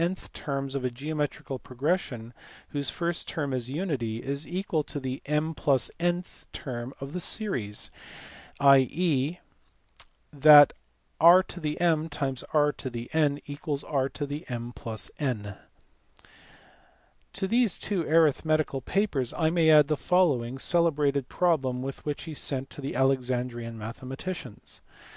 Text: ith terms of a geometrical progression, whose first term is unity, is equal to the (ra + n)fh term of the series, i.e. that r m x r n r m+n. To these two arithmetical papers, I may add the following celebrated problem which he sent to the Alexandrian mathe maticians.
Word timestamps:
ith 0.00 0.32
terms 0.32 0.76
of 0.76 0.84
a 0.84 0.90
geometrical 0.92 1.58
progression, 1.58 2.32
whose 2.68 2.88
first 2.88 3.26
term 3.26 3.52
is 3.52 3.68
unity, 3.68 4.22
is 4.22 4.46
equal 4.46 4.84
to 4.84 5.00
the 5.00 5.20
(ra 5.28 5.34
+ 5.34 5.34
n)fh 5.52 6.46
term 6.52 6.94
of 7.00 7.12
the 7.12 7.18
series, 7.18 7.90
i.e. 8.60 9.38
that 10.32 10.72
r 11.20 11.38
m 11.80 12.06
x 12.06 12.44
r 12.52 12.68
n 12.72 13.42
r 13.88 14.10
m+n. 14.48 15.56
To 17.32 17.48
these 17.48 17.78
two 17.80 18.02
arithmetical 18.04 18.80
papers, 18.80 19.34
I 19.36 19.50
may 19.50 19.68
add 19.68 19.88
the 19.88 19.96
following 19.96 20.58
celebrated 20.58 21.28
problem 21.28 21.82
which 21.82 22.22
he 22.22 22.34
sent 22.34 22.70
to 22.70 22.80
the 22.80 22.94
Alexandrian 22.94 23.76
mathe 23.76 24.02
maticians. 24.04 24.80